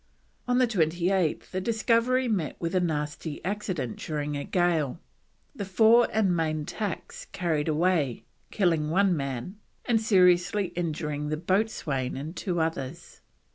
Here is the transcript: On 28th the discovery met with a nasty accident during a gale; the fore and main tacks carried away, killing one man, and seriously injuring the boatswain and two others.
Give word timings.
On 0.47 0.57
28th 0.57 1.51
the 1.51 1.61
discovery 1.61 2.27
met 2.27 2.59
with 2.59 2.73
a 2.73 2.79
nasty 2.79 3.39
accident 3.45 3.97
during 3.99 4.35
a 4.35 4.43
gale; 4.43 4.99
the 5.55 5.63
fore 5.63 6.07
and 6.11 6.35
main 6.35 6.65
tacks 6.65 7.25
carried 7.25 7.67
away, 7.67 8.23
killing 8.49 8.89
one 8.89 9.15
man, 9.15 9.57
and 9.85 10.01
seriously 10.01 10.69
injuring 10.69 11.29
the 11.29 11.37
boatswain 11.37 12.17
and 12.17 12.35
two 12.35 12.59
others. 12.59 13.21